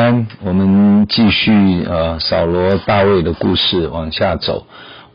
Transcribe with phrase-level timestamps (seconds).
[0.00, 4.66] 安，我们继续呃扫罗大卫的故事往下走，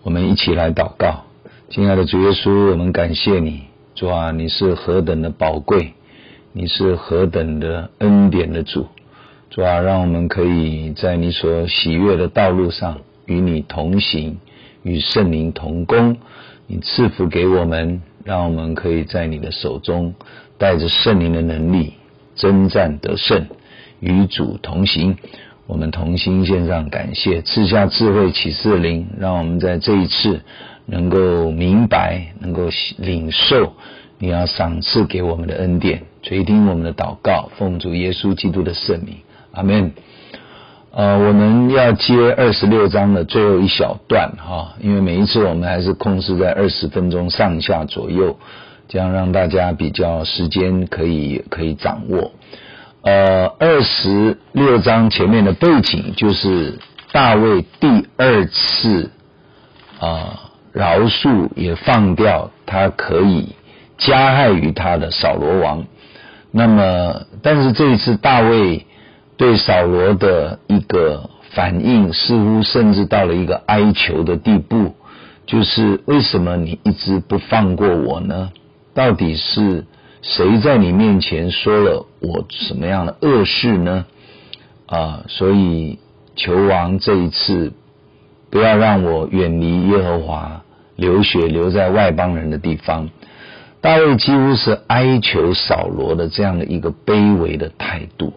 [0.03, 1.23] 我们一起来祷告。
[1.69, 3.63] 亲爱的主耶稣，我们感谢你，
[3.95, 5.93] 主啊，你是何等的宝贵，
[6.53, 8.85] 你是何等的恩典的主，
[9.49, 14.37] 主啊，让我们可以在你所喜悦的道路上与你同行，
[14.83, 16.17] 与圣灵同工，
[16.67, 20.13] 你赐福给我们，让我们可以在你的手中
[20.59, 21.93] 带着圣灵的能力
[22.35, 23.47] 征战得胜。
[23.99, 25.17] 与主同行，
[25.67, 30.41] 我们同心献上感谢，赐下智慧启示的灵，让我们在这一次
[30.85, 33.73] 能够明白，能够领受
[34.19, 39.17] 你要赏赐给我们的恩典，垂听我们的祷告，奉主耶稣基督的圣名，
[39.51, 39.93] 阿门。
[40.91, 48.37] 呃，我们要接二十六章的最后一小段哈，因为每一次我们还是控制在二十分钟上下左右，
[48.87, 52.31] 这样让大家比较时间可以可以掌握。
[53.05, 56.79] 呃，二十六章前面的背景就是
[57.11, 59.11] 大卫第二次
[59.99, 63.55] 啊饶恕，也放掉他可以
[63.99, 65.85] 加害于他的扫罗王。
[66.49, 68.87] 那么，但是这一次大卫
[69.37, 74.95] 对扫罗的一个反应，似乎甚至到了一个哀求的地步，
[75.45, 78.49] 就是为什么你一直不放过我呢？
[78.95, 79.85] 到底是？
[80.27, 84.07] 谁在你面前说了我什么样的恶事呢？
[84.87, 85.99] 啊，所以
[86.35, 87.73] 求王这一次
[88.49, 90.63] 不要让我远离耶和华，
[90.95, 93.09] 流血流在外邦人的地方。
[93.81, 98.33] 大卫几乎是哀求扫罗的这样的一个卑微的态度，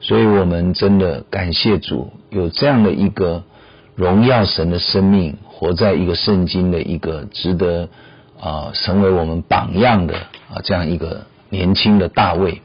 [0.00, 3.44] 所以我们真的感谢主，有这样的一个
[3.94, 7.88] 荣耀神的生命，活在一个圣经的一个值得。
[8.42, 10.14] 啊，成为我们榜样的
[10.50, 12.60] 啊，这样一个年轻的大卫。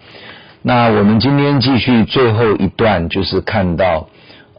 [0.63, 4.09] 那我们今天继续最后一段，就是看到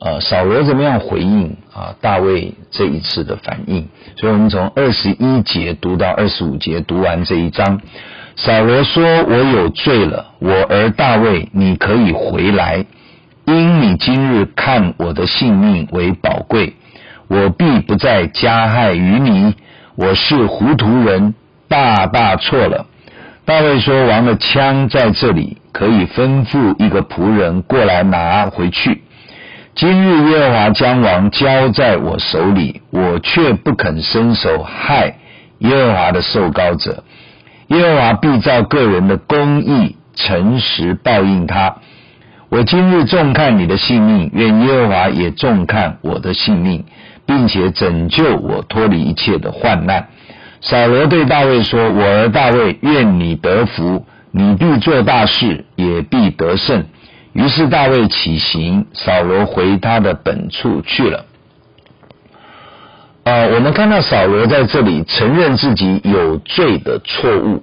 [0.01, 3.89] 呃扫罗怎么样回应啊大卫这一次的反应。
[4.15, 7.81] 所以我们从二十一节读到二十五节，读完这一章。
[8.37, 12.87] 扫罗说：“我有罪了，我儿大卫，你可以回来，
[13.45, 16.75] 因你今日看我的性命为宝贵，
[17.27, 19.57] 我必不再加害于你。”
[19.99, 21.35] 我是糊涂人，
[21.67, 22.87] 大大错了。
[23.45, 29.03] 大卫说：“王的枪在这里，可以吩咐一个仆人过来拿回去。
[29.75, 35.17] 今日耶和华将王交在我手里，我却不肯伸手害
[35.59, 37.03] 耶和华的受膏者。
[37.67, 41.75] 耶和华必照个人的公义诚实报应他。
[42.51, 46.85] 我今日重看你的性命，愿耶和华也重看我的性命。”
[47.29, 50.09] 并且拯救我脱离一切的患难。
[50.63, 56.87] 扫罗对大卫说：“我儿大卫，愿你得福，你必做大事，也必得胜。”
[57.35, 61.27] 于是大卫起行，扫罗回他的本处去了。
[63.25, 67.63] 呃，我们看到扫罗在这里承认自己有罪的错误，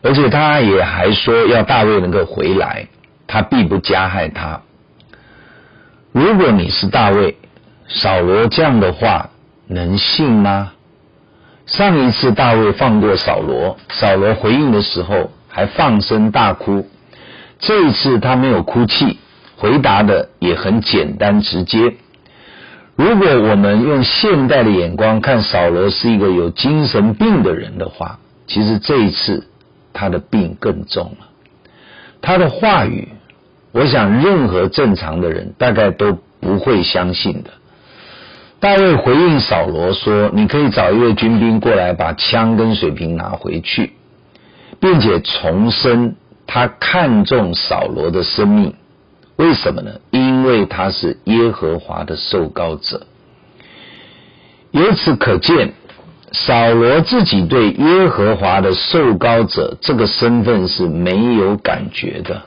[0.00, 2.86] 而且他也还说要大卫能够回来，
[3.26, 4.60] 他必不加害他。
[6.12, 7.36] 如果你是大卫，
[7.92, 9.30] 扫罗这样的话
[9.66, 10.72] 能信吗？
[11.66, 16.88] 上一次大卫放过扫罗，扫罗回应的时候还放声大哭。
[17.58, 19.18] 这一次他没有哭泣，
[19.56, 21.94] 回答的也很简单直接。
[22.96, 29.48] 如果我们用现代的眼光看扫罗是一个有精神病的人的话，其实这一次
[29.92, 31.26] 他的病更重了。
[32.22, 33.08] 他的话语，
[33.72, 37.50] 我想任何正常的人大概都不会相信的。
[38.60, 43.92] 大卫回应扫罗说：“你可以找一位军兵过来，把枪跟水瓶拿回去，
[44.78, 46.14] 并且重申
[46.46, 48.74] 他看重扫罗的生命。
[49.36, 49.92] 为什么呢？
[50.10, 53.06] 因为他是耶和华的受膏者。
[54.72, 55.72] 由此可见，
[56.32, 62.42] 扫罗自己对耶和华的受膏者这个身份是没有感觉的。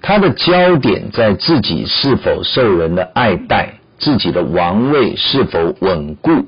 [0.00, 6.46] 他的焦点在自己是否受人的爱戴。”自己的王位是否稳固，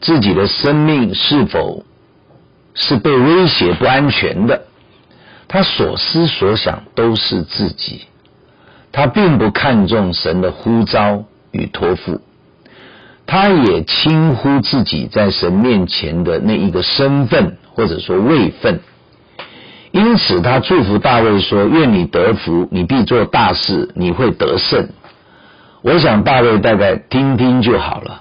[0.00, 1.84] 自己的生命是否
[2.74, 4.64] 是被威胁不安全的，
[5.46, 8.02] 他所思所想都是自己，
[8.92, 12.20] 他并不看重神的呼召与托付，
[13.26, 18.80] 他也轻忽自己在神面前的那一个身份或者说位分，
[19.92, 24.88] 因此他祝福大卫说：“愿你得福，你必做大事，你会得胜。”
[25.88, 28.20] 我想大卫大概听听就好了，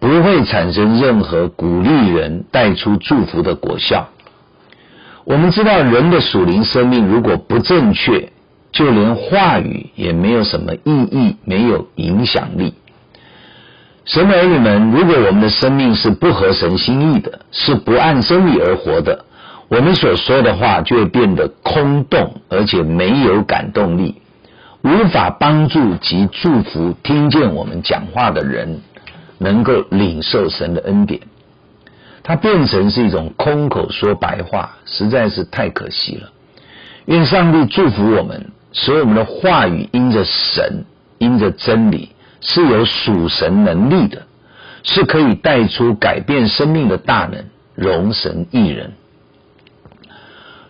[0.00, 4.08] 不会产生任何鼓励人带出祝福的果效。
[5.24, 8.32] 我们知道人的属灵生命如果不正确，
[8.72, 12.74] 就连话语也没有什么意义，没有影响力。
[14.04, 19.24] 神的儿女们，如果我们的生命是不合神心意的，是不按真理而活的，
[19.68, 24.16] 我们所说的话就会变得空洞，而且没有感动力，
[24.86, 28.82] 无法帮助及祝福听见我们讲话的人，
[29.36, 31.20] 能够领受神的恩典。
[32.22, 36.30] 它变成是一种空口说白话，实在是太可惜了。
[37.06, 40.84] 愿上帝祝福我们，使我们的话语因着神，
[41.18, 42.10] 因着真理，
[42.40, 44.22] 是有属神能力的，
[44.84, 47.44] 是可以带出改变生命的大能，
[47.74, 48.92] 荣神益人。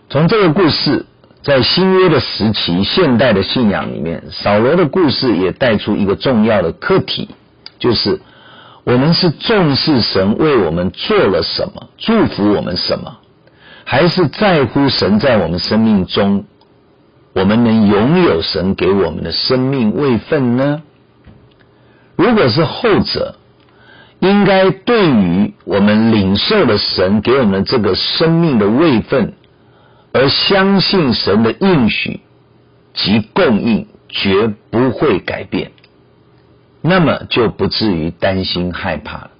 [0.08, 1.04] 从这个故事，
[1.46, 7.28] 在新约的时期，现代的信仰里面，扫罗的故事也带出一个重要的课题，
[7.78, 8.20] 就是。
[8.82, 13.18] 我们是重视神为我们做了什么，祝福我们什么，
[13.84, 16.44] 还是在乎神在我们生命中，
[17.32, 20.82] 我们能拥有神给我们的生命位分呢？
[22.16, 23.36] 如果是后者，
[24.20, 29.32] 应该对于我们领受了神给我们这个生命的位分，
[30.16, 32.20] 而相信神的应许
[32.94, 35.72] 及供应，绝不会改变。
[36.80, 39.30] 那么就不至于担心害怕了，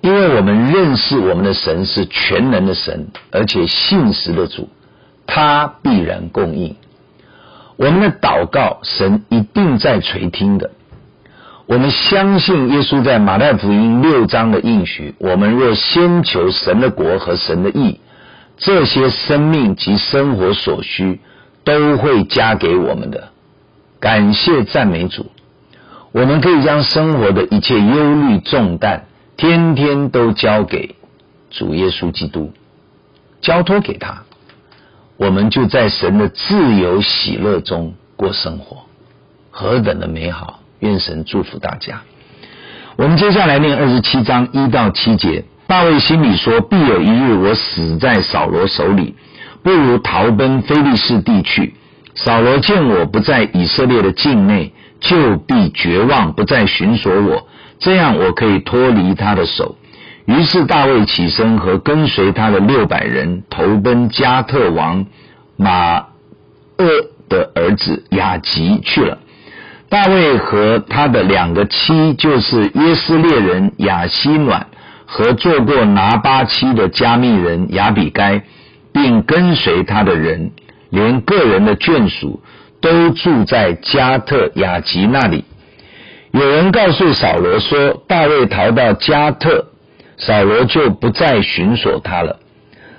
[0.00, 4.70] 因为我们认识我们的神是全能的神，而且信实的主，
[5.26, 6.76] 他必然供应
[7.76, 10.70] 我们的祷告，神一定在垂听的。
[11.66, 18.00] 我们相信耶稣在马太福音六章的应许：我们若先求神的国和神的义，
[18.56, 21.20] 这些生命及生活所需
[21.64, 23.28] 都会加给我们的。
[24.00, 25.30] 感谢赞美主。
[26.12, 29.06] 我们可以将生活的一切忧虑重担，
[29.36, 30.94] 天天都交给
[31.50, 32.52] 主耶稣基督，
[33.40, 34.22] 交托给他，
[35.16, 38.84] 我们就在神的自由喜乐中过生活，
[39.50, 40.60] 何等的美好！
[40.78, 42.02] 愿神祝福大家。
[42.96, 45.44] 我们接下来念二十七章一到七节。
[45.66, 49.14] 大卫心里说：必有一日我死在扫罗手里，
[49.62, 51.74] 不如逃奔非利士地去。
[52.14, 54.72] 扫罗见我不在以色列的境内。
[55.00, 57.46] 就必绝望，不再寻索我，
[57.78, 59.76] 这样我可以脱离他的手。
[60.24, 65.04] 于是大卫起身和跟随他的六百人投奔加特王
[65.58, 66.06] 马
[66.78, 66.88] 厄
[67.28, 69.18] 的儿子雅吉去了。
[69.90, 74.68] 大卫和他的两个妻，就是耶斯列人雅西暖
[75.06, 78.42] 和做过拿八妻的加密人雅比该，
[78.92, 80.52] 并跟随他的人，
[80.90, 82.42] 连个人的眷属。
[82.80, 85.46] 都住在加特雅吉那里。
[86.32, 89.68] 有人告诉扫罗说，大卫逃到加特，
[90.18, 92.40] 扫罗就不再寻索他了。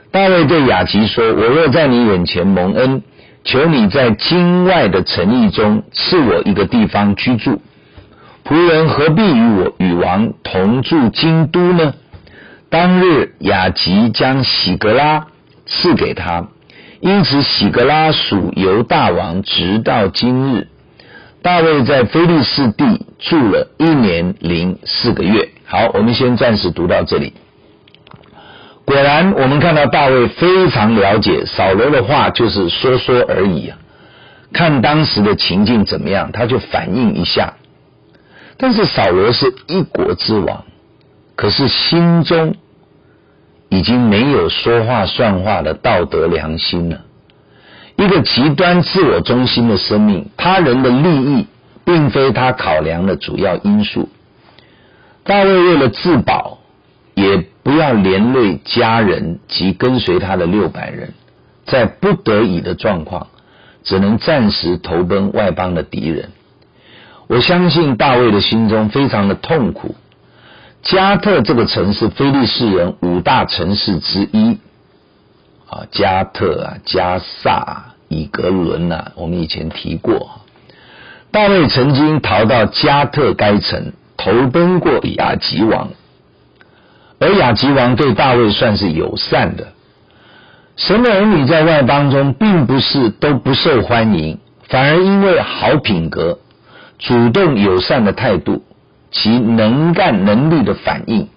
[0.09, 3.03] 大卫对雅吉说：“我若在你眼前蒙恩，
[3.43, 7.61] 求你在京外的诚意中赐我一个地方居住。
[8.45, 11.93] 仆人何必与我与王同住京都呢？”
[12.69, 15.27] 当日雅吉将喜格拉
[15.65, 16.47] 赐给他。
[16.99, 20.67] 因此，喜格拉属犹大王，直到今日。
[21.41, 25.49] 大卫在非利士地住了一年零四个月。
[25.65, 27.33] 好，我们先暂时读到这里。
[28.85, 33.77] 果然，我们看到大卫非常了解扫罗的话，就是说说而已啊。
[34.53, 37.53] 看当时的情境怎么样，他就反应一下。
[38.57, 40.63] 但是扫罗是一国之王，
[41.35, 42.55] 可是心中。
[43.67, 47.01] 已经没有说话算话的道德良心了。
[47.97, 51.47] 一个极端自我中心的生命，他人的利益
[51.83, 54.07] 并非他考量的主要因素。
[55.23, 56.59] 大卫为了自保，
[57.15, 61.13] 也不要连累家人及跟随他的六百人，
[61.65, 63.27] 在不得已的状况，
[63.83, 66.29] 只能暂时投奔外邦的敌人。
[67.27, 69.95] 我相信大卫的心中非常的痛苦。
[70.83, 74.59] 加特这个城市，非利士人五大城市之一
[75.67, 80.41] 啊，加特啊、加萨啊、以格伦啊，我们以前提过。
[81.31, 85.89] 大卫曾经逃到加特该城，投奔过亚吉王，
[87.19, 89.69] 而亚吉王对大卫算是友善的。
[90.77, 94.37] 神的儿女在外邦中，并不是都不受欢迎，
[94.69, 96.37] 反而因为好品格、
[96.99, 98.63] 主动友善的态度。
[99.11, 101.29] 其能干能力的反应，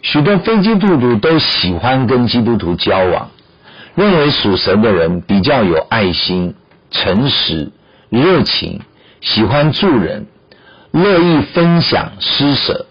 [0.00, 3.30] 许多非基督徒都喜欢跟基督徒交往，
[3.96, 6.54] 认为属神的人比较有爱心、
[6.92, 7.72] 诚实、
[8.10, 8.80] 热情，
[9.20, 10.26] 喜欢助人，
[10.92, 12.86] 乐意分享施舍。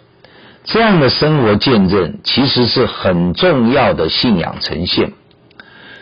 [0.65, 5.13] 这样的生活见证，其实是很重要的信仰呈现。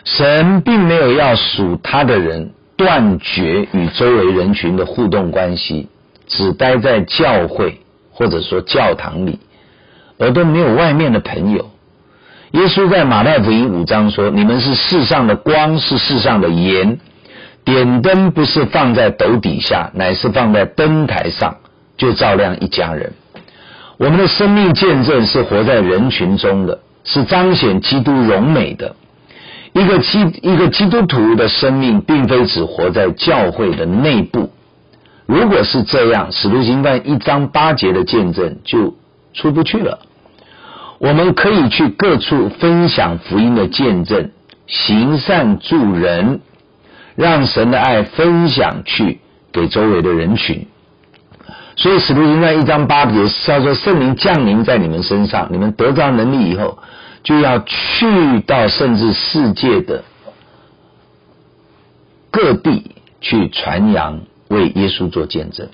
[0.02, 5.88] 神并没有要属他的人断绝与周围人群的互动关系，
[6.26, 9.40] 只待在教会或者说教堂里，
[10.18, 11.70] 而都没有外面的朋友。
[12.52, 17.00] 耶稣在马太福音五章说：“你们是世上的光，是世上的盐。
[17.64, 21.56] 点灯不是放在斗底下，乃是放在灯台上，
[21.96, 23.12] 就照亮一家人。
[23.96, 28.94] 我们的生命见证是活在人群中的，是彰显基督荣美的。
[29.72, 34.52] 一个基一个基督徒的生命，并非只活在教会的内部。
[35.26, 38.94] 如果是这样，使徒行传一章八节的见证就
[39.32, 40.00] 出不去了。”
[40.98, 44.30] 我们可以去各处分享福音的见证，
[44.66, 46.40] 行善助人，
[47.16, 49.20] 让神的爱分享去
[49.52, 50.66] 给周围的人群。
[51.76, 56.78] 所以使徒行传一章八节叫做圣灵降临在你们身上，你们得到能力以后，
[57.22, 60.04] 就要去到甚至世界的
[62.30, 65.68] 各地去传扬，为耶稣做见证。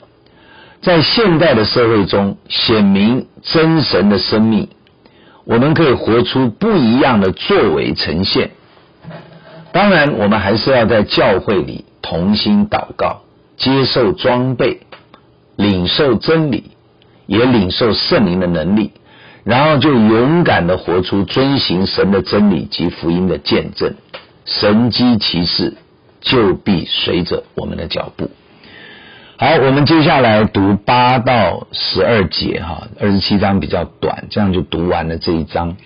[0.83, 4.69] 在现代的社会中，显明真神的生命。
[5.45, 8.53] 我们可以活出不一样的作为呈现。
[9.73, 13.23] 当然，我们还是要在教会里同心祷告，
[13.57, 14.81] 接受装备，
[15.57, 16.71] 领受真理，
[17.27, 18.93] 也领受圣灵的能力，
[19.45, 23.95] 然后就勇敢地活出遵行神的真理及福音的见证，
[24.45, 25.75] 神迹奇事
[26.21, 28.31] 就必随着我们的脚步。
[29.41, 35.79] 好，我们接下来读八到十二节，哈，二十七章比较短，这样就读完了这一章。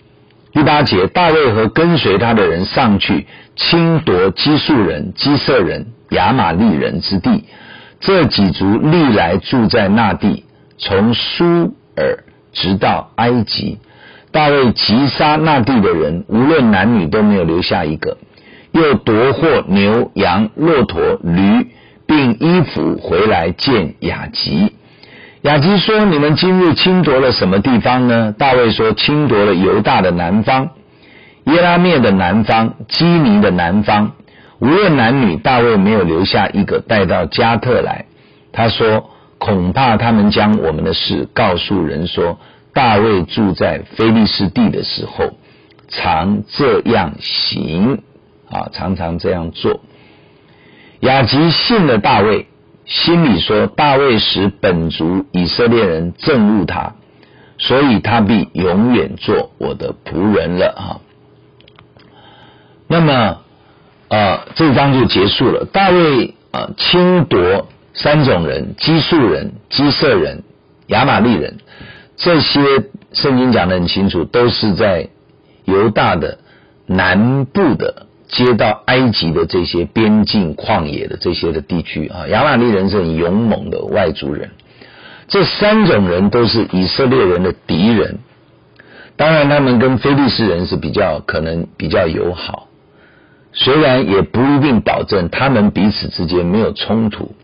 [0.53, 7.45] 第八节，大卫和跟随他的人上去侵夺基述人、基色人、亚玛力人之地，
[8.01, 10.45] 这几族历来住在那地，
[10.77, 13.79] 从苏尔直到埃及。
[14.33, 18.19] 大卫击杀那地的人，无论男女都没有留下一个，
[18.73, 21.69] 又夺获牛羊、骆驼、驴。
[22.15, 24.73] 并衣服回来见雅吉。
[25.43, 30.71] 雅吉说：“你们今日侵夺了什么地方呢？”大卫说：“侵夺了犹大的南方，
[31.47, 34.13] 耶拉篾的南方，基尼的南方。
[34.61, 38.05] 无论男女，大卫没有留下一个带到加特来。”
[38.53, 42.39] 他说：“恐怕他们将我们的事告诉人说，
[42.73, 45.33] 大卫住在非利士地的时候，
[45.89, 47.99] 常这样行
[48.49, 49.81] 啊，常常这样做。”
[51.05, 52.47] 亚吉信了大卫，
[52.87, 56.95] 心里说：“大卫使本族以色列人憎恶他，
[57.59, 61.01] 所以他必永远做我的仆人了。”哈。
[62.89, 63.41] 那么，
[64.09, 65.67] 啊、这章就结束了。
[65.67, 70.43] 大卫啊，侵夺三种人：基述人、基色人、
[70.87, 71.59] 亚玛利人。
[72.17, 72.61] 这些
[73.13, 75.11] 圣经讲得很清楚，都是在
[75.67, 76.39] 犹大的
[76.87, 78.07] 南部的。
[78.29, 84.51] 接到埃及的这些边境旷野的这些的地区啊，亚玛力人是很勇猛的外族人。
[85.29, 88.19] 这三种人都是以色列人的敌人。
[89.17, 92.69] 当然，他们跟非利士人是比较可能比较友好，
[93.53, 97.35] 虽然也不一定保证他们彼此之间没有冲突。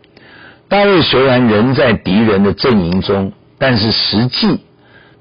[0.67, 4.59] 大卫虽然人在敌人的阵营中，但是实际。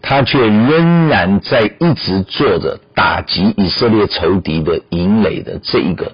[0.02, 6.12] 他却仍然在一直做着打击以色列仇敌的营垒的这一个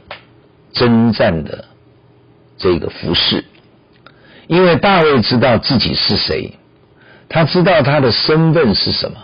[0.73, 1.65] 征战的
[2.59, 3.45] 这个服饰，
[4.49, 6.59] 因为大卫知道自己是谁，
[7.29, 9.17] 他知道他的身份是什么，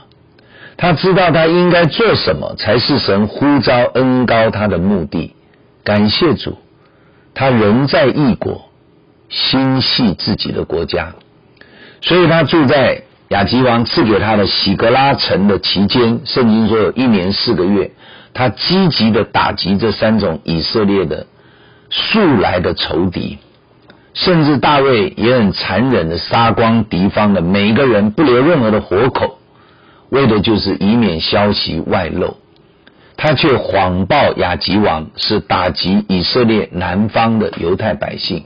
[0.77, 5.35] 他知道他应该做什么才是神呼召恩高他的目的。
[5.83, 6.57] 感谢主，
[7.35, 8.71] 他仍在异国，
[9.29, 11.13] 心系自己的国家，
[12.01, 13.03] 所以他住在。
[13.33, 17.91] 亚吉王赐给他的喜格拉城的期间，圣经说有一年四个月，
[18.35, 21.27] 他积极的打击这三种以色列的
[21.89, 23.39] 素来的仇敌，
[24.13, 29.39] 甚至大卫也很残忍的杀光敌方的每一个人，不留任何的活口，
[30.11, 32.37] 为的就是以免消息外漏。
[33.17, 38.45] 他却谎报亚吉王是打击以色列南方的犹太百姓。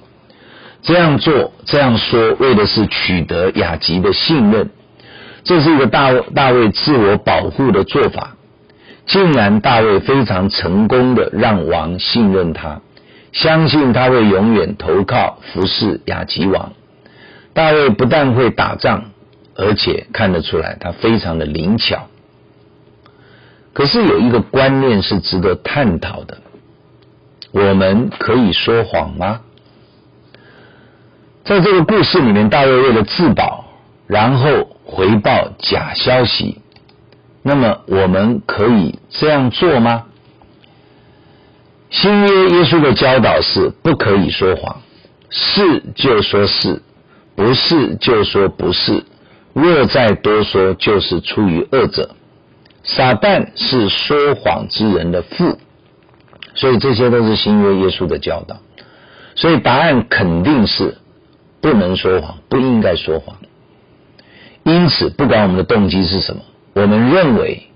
[0.83, 4.71] 这样做，这样说，为的是取得亚吉的信任。
[5.47, 8.37] 这是一个大大卫自我保护的做法。
[9.07, 12.81] 竟然大卫非常成功的让王信任他，
[13.31, 16.73] 相信他会永远投靠服侍亚吉王。
[17.55, 19.05] 大卫不但会打仗，
[19.55, 22.09] 而且看得出来他非常的灵巧。
[23.73, 26.39] 可是有一个观念是值得探讨的：
[27.53, 29.43] 我们可以说谎吗？
[31.45, 33.67] 在这个故事里面，大卫为了自保，
[34.09, 36.63] 然后回报假消息。
[37.43, 40.05] 那么，我们可以这样做吗？
[41.91, 44.81] 新约耶稣的教导是不可以说谎，
[45.31, 46.83] 是就说是，
[47.35, 49.05] 不是就说不是。
[49.53, 52.15] 若再多说，就是出于恶者。
[52.83, 55.59] 撒旦是说谎之人的父，
[56.55, 58.57] 所以这些都是新约耶稣的教导。
[59.35, 60.97] 所以答案肯定是
[61.61, 63.37] 不能说谎，不应该说谎。
[64.67, 66.43] 因此，不管我们的动机是什么，
[66.75, 67.69] 我们认为，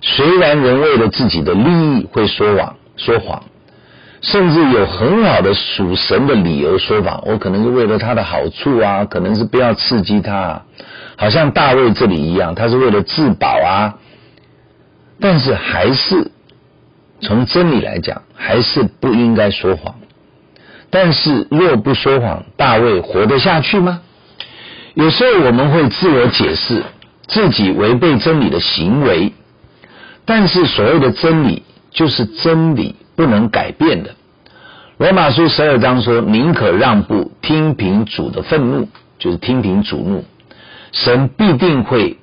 [0.00, 3.42] 虽然人为了自己的利益会说谎、说谎，
[4.22, 10.62] 甚至有很好的属神的理由说谎，我可能是为了他的好处啊，可能是不要刺激他啊，
[11.16, 13.94] 好像大卫这里一样，他是为了自保啊。
[15.20, 16.30] 但是还是
[17.20, 19.94] 从真理来讲，还是不应该说谎。
[20.88, 24.00] 但是若不说谎，大卫活得下去吗？
[24.94, 26.82] 有时候我们会自我解释
[27.26, 29.32] 自己违背真理的行为，
[30.24, 34.16] 但是所谓的真理就是真理，不能改变的。
[34.98, 40.24] 罗马书十二章说：“宁可让步，听凭主的愤怒，就是听凭主怒，
[40.92, 42.18] 神必定会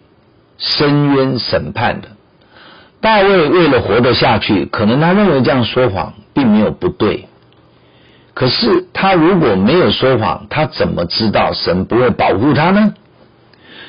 [0.57, 2.09] 伸冤审判的。”
[2.99, 7.27] 大卫为了活得下去，可能他认为这样说谎并没有不对。
[8.37, 12.93] 可是他如果没有说谎，他怎么知道神不会保护他呢？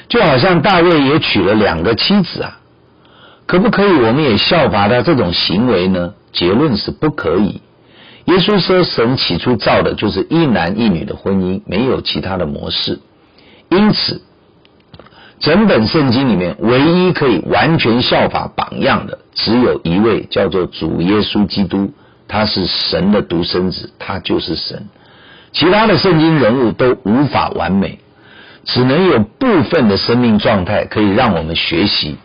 [0.09, 2.59] 就好像大卫也娶了两个妻子啊，
[3.45, 6.15] 可不可以我们也效法他这种行为呢？
[6.33, 7.61] 结论是不可以。
[8.25, 13.01] 耶稣说，神起初造的就是一男一女的婚姻，没有其他的模式。
[13.69, 14.23] 因此，
[15.41, 21.93] 整本圣经里面唯一可以完全效法榜样的，只有一位，叫做主耶稣基督。
[22.29, 24.87] 他是神的独生子，他就是神。
[25.51, 27.99] 其他的圣经人物都无法完美，
[28.67, 32.19] 只能有部分的生命状态可以让我们学习。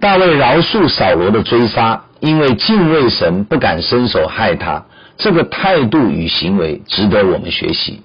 [0.00, 4.84] 大卫饶恕扫罗的追杀，因为敬畏神，不敢伸手害他。
[5.16, 8.02] 这个态度与行为值得我们学习。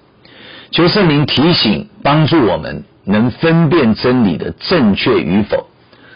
[0.69, 5.67] 求圣灵提醒、帮助我们，能分辨真理的正确与否，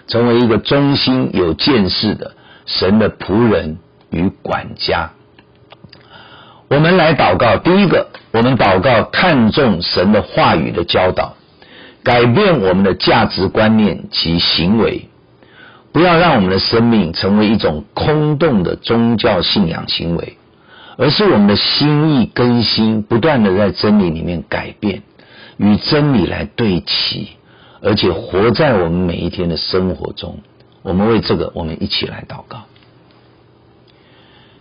[0.08, 2.34] 成为一个忠心有见识的
[2.68, 3.80] 神的仆人。
[4.10, 5.12] 与管家，
[6.70, 7.58] 我们来祷告。
[7.58, 11.36] 第一个，我们祷告看重神的话语的教导，
[12.04, 15.08] 改变我们的价值观念及行为，
[15.92, 20.38] 不要让我们的生命成为一种空洞的宗教信仰行为，
[20.98, 25.04] 而是我们的心意更新，不断的在真理里面改变，
[25.56, 27.30] 与真理来对齐，
[27.82, 30.40] 而且活在我们每一天的生活中。
[30.84, 32.64] 我们为这个，我们一起来祷告。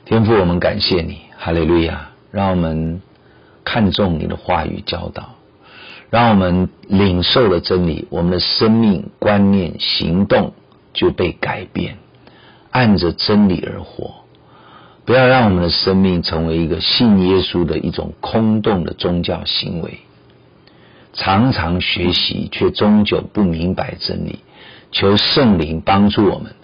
[0.05, 2.11] 天父，我们感谢你，哈利路亚！
[2.33, 3.01] 让我们
[3.65, 5.37] 看重你的话语教导，
[6.11, 10.53] 让我们领受了真理，我们的生命观念行动
[10.93, 11.99] 就被改变，
[12.71, 14.15] 按着真理而活。
[15.05, 20.01] 不要让我们的生命成为一个信耶稣的一种空洞的宗教行为，
[21.13, 24.41] 常常学习却终究不明白真理。
[24.91, 26.55] 求圣灵帮助我们，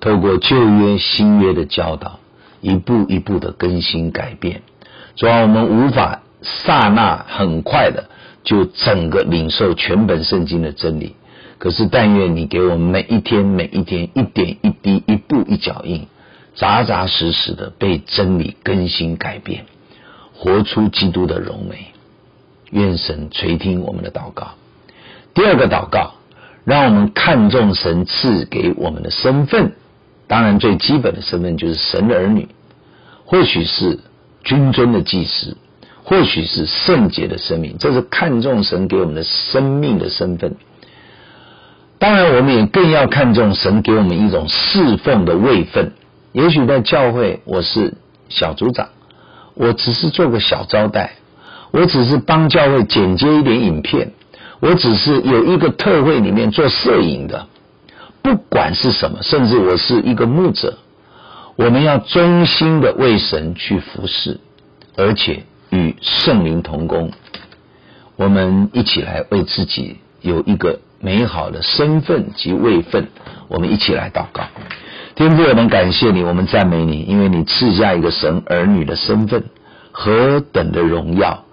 [0.00, 2.18] 透过旧约、新约的教导。
[2.62, 4.62] 一步一步的更新改变，
[5.16, 8.08] 主要我们无法刹那很快的
[8.44, 11.16] 就整个领受全本圣经的真理。
[11.58, 16.06] 可是但愿你给我们每一天每一天一点一滴一步一脚印，
[16.54, 19.66] 扎扎实实的被真理更新改变，
[20.34, 21.92] 活出基督的荣美。
[22.70, 24.52] 愿神垂听我们的祷告。
[25.34, 26.14] 第二个祷告，
[26.64, 29.72] 让我们看重神赐给我们的身份。
[30.32, 32.48] 当然，最基本的身份就是神的儿女，
[33.26, 33.98] 或许是
[34.42, 35.58] 君尊的祭司，
[36.04, 40.56] 或许是圣洁的生命，这是看重神给我们的生命的身份。
[41.98, 45.92] 当然，我们也更要看重神给我们一种侍奉的位分。
[46.32, 47.92] 也许在教会，我是
[48.30, 48.88] 小组长，
[49.52, 51.12] 我只是做个小招待，
[51.72, 54.12] 我只是帮教会剪接一点影片，
[54.60, 57.48] 我只是有一个特会里面做摄影的。
[58.22, 60.78] 不管是什么，甚至我是一个牧者，
[61.56, 64.38] 我们要忠心的为神去服侍，
[64.96, 67.10] 而且与圣灵同工。
[68.16, 73.08] 我们一起来为自己有一个美好的身份及位分。
[73.48, 74.44] 我们一起来祷告，
[75.14, 79.44] 天父，我们感谢你，我们赞美你，因为你赐下一个神儿女的身份，
[79.90, 81.44] 何等的荣耀！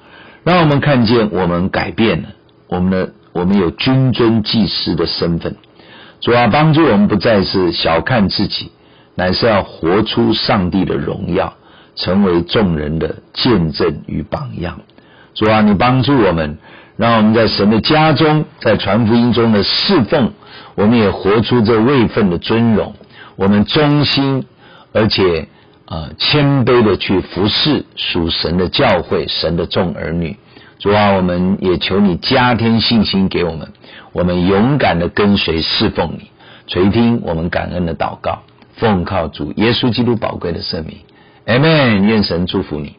[0.43, 2.29] 让我们看见我们改变了
[2.67, 5.55] 我们的，我们有君尊祭司的身份。
[6.21, 8.71] 主啊，帮助我们不再是小看自己，
[9.15, 11.53] 乃是要活出上帝的荣耀，
[11.95, 14.81] 成为众人的见证与榜样。
[15.33, 16.57] 主啊，你帮助我们，
[16.97, 20.33] 让我们在神的家中，在传福音中的侍奉，
[20.75, 22.93] 我们也活出这位分的尊荣。
[23.37, 24.45] 我们忠心，
[24.91, 25.47] 而且
[25.85, 30.37] 呃谦卑的去服侍属神的教会、神的众儿女。
[30.79, 33.71] 主啊，我们也求你加添信心给我们，
[34.11, 36.31] 我们勇敢的跟随侍奉你，
[36.67, 38.43] 垂听我们感恩的祷告，
[38.75, 40.97] 奉靠主耶稣基督宝贵的圣名
[41.45, 42.03] ，Amen。
[42.05, 42.98] 愿神祝福你。